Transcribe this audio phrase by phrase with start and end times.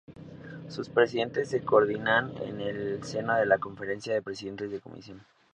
[0.67, 5.21] Sus presidentes se coordinan en el seno de la Conferencia de Presidentes de Comisión.